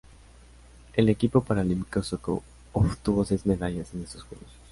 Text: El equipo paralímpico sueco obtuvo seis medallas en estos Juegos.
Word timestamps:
El 0.93 1.09
equipo 1.09 1.43
paralímpico 1.43 2.01
sueco 2.01 2.41
obtuvo 2.73 3.23
seis 3.23 3.45
medallas 3.45 3.93
en 3.93 4.01
estos 4.01 4.23
Juegos. 4.23 4.49